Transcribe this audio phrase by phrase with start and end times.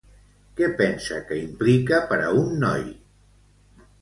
[0.59, 2.83] Què pensa que implica per a un noi?